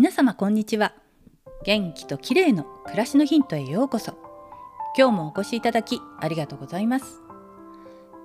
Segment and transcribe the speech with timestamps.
[0.00, 0.94] 皆様こんにちは。
[1.62, 4.16] 元気と綺麗の暮らしのヒントへようこそ。
[4.96, 7.20] 今日もお越しいただきありがとうございます。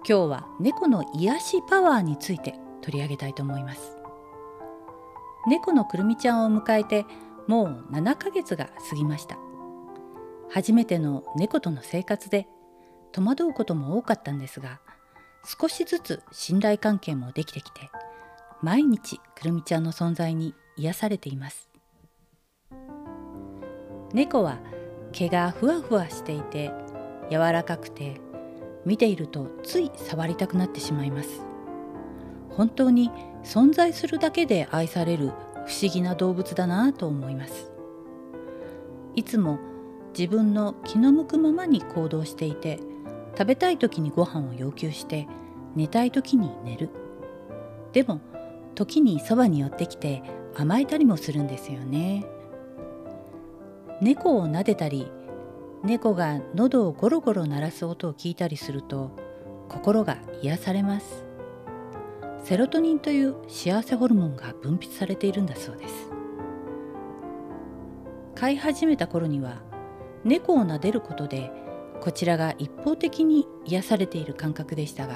[0.07, 3.97] 今日は猫の癒しパワーについて取り上げたいと思います。
[5.47, 7.05] 猫のくるみちゃんを迎えて
[7.45, 9.37] もう7ヶ月が過ぎました。
[10.49, 12.47] 初めての猫との生活で
[13.11, 14.79] 戸惑うことも多かったんですが
[15.43, 17.89] 少しずつ信頼関係もできてきて
[18.61, 21.69] 毎日くるみちゃんの存在に癒されています。
[24.13, 24.59] 猫は
[25.11, 26.71] 毛がふわふわしていて
[27.29, 28.21] 柔らかくて
[28.85, 31.41] 見ているとつい触りたくなってしまいます。
[32.49, 33.11] 本当に
[33.43, 35.31] 存在するだけで愛される
[35.65, 37.71] 不思議な動物だなと思います。
[39.15, 39.59] いつも
[40.17, 42.79] 自分の気の向くままに行動していて
[43.37, 45.27] 食べたい時にご飯を要求して
[45.75, 46.89] 寝たい時に寝る。
[47.91, 48.21] でも
[48.75, 50.23] 時にそばに寄ってきて
[50.55, 52.25] 甘えたりもするんですよね。
[54.01, 55.11] 猫を撫でたり
[55.83, 59.11] 猫が喉をゴロゴロ鳴らす音を聞いたりすると
[59.69, 61.25] 心が癒されます。
[62.43, 66.11] セロトニンという幸せホルモンが分泌されているんだそうです。
[68.35, 69.61] 飼い始めた頃には
[70.23, 71.51] 猫を撫でることで
[72.01, 75.15] こちらが一方的に癒されている感覚でしたが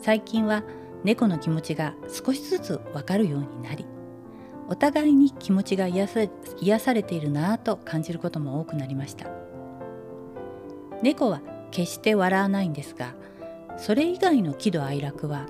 [0.00, 0.64] 最近は
[1.04, 3.84] 猫の気持ちが少しずつわかるようになり
[4.68, 6.20] お互いに気持ちが癒さ
[6.60, 9.26] 癒されているなぁと感じることも多くなりました。
[11.02, 13.14] 猫は決して笑わないんですが
[13.76, 15.46] それ以外の喜怒哀楽は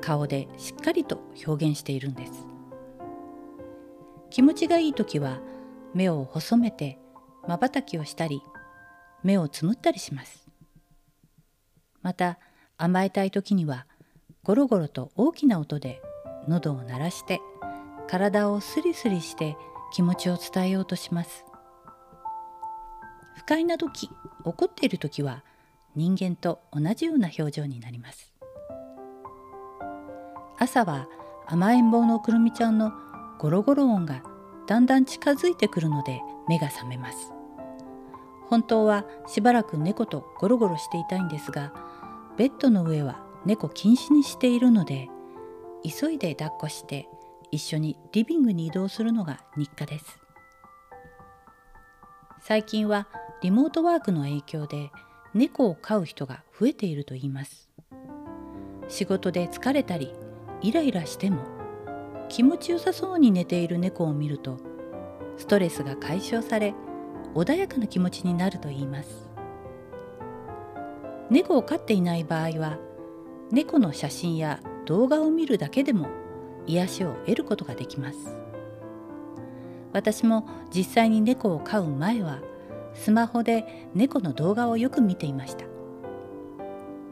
[0.00, 2.32] 顔でしっかりと表現しているんです。
[4.30, 5.40] 気持ちがいい時は
[5.92, 6.98] 目を細めて
[7.46, 8.42] まばたきをしたり
[9.22, 10.46] 目をつむったりします。
[12.02, 12.38] また
[12.76, 13.86] 甘えたい時には
[14.42, 16.02] ゴロゴロと大きな音で
[16.48, 17.40] 喉を鳴らして
[18.06, 19.56] 体をスリスリして
[19.92, 21.44] 気持ちを伝えようとします。
[23.36, 24.10] 不快な時
[24.44, 25.42] 怒っている時は
[25.94, 28.32] 人間と同じような表情になります。
[30.58, 31.08] 朝は
[31.46, 32.92] 甘えん坊のくるみちゃんの
[33.38, 34.22] ゴロゴロ音が
[34.66, 37.32] だんだん近づいてくるので目が覚めます。
[38.46, 41.72] 本当はしばらく猫とゴロゴロしていたいんですが
[42.36, 45.08] ベッドの上は猫禁止にしているので
[45.82, 47.08] 急いで抱っこして
[47.54, 50.18] 一緒にリビングに移動するのが日課です。
[52.40, 53.06] 最近は
[53.42, 54.90] リモートワークの影響で
[55.34, 57.70] 猫を飼う人が増えているといいます。
[58.88, 60.12] 仕事で疲れたり
[60.62, 61.44] イライラしても
[62.28, 64.58] 気持ちよさそうに寝ている猫を見ると
[65.36, 66.74] ストレスが解消され
[67.34, 69.28] 穏やかな気持ちになるといいます。
[71.30, 72.78] 猫を飼っていない場合は
[73.52, 76.23] 猫の写真や動画を見るだけでも
[76.66, 78.36] 癒しを得ることができます。
[79.92, 82.40] 私も実際に猫を飼う前は
[82.94, 85.66] スマホで猫の動画をよく見ていました。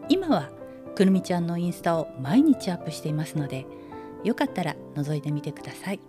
[0.09, 0.51] 今は
[0.95, 3.67] くるみちゃんのインスタを毎日アップしていますので
[4.25, 6.01] よかったら覗いてみてください。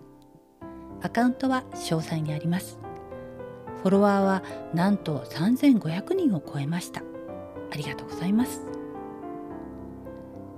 [1.02, 2.78] アカウントは詳細にあります。
[3.82, 7.02] フォロワーはなんと3500人を超えました。
[7.70, 8.62] ありがとうございます。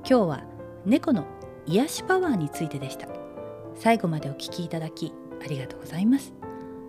[0.08, 0.44] 今日は
[0.84, 1.24] 猫の
[1.66, 3.09] 癒しパワーについてでした。
[3.75, 5.12] 最後までお聞きいただき
[5.43, 6.32] ありがとうございます。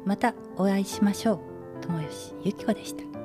[0.06, 1.40] またお会いしましょう。
[1.82, 3.17] 友吉ゆき子でした。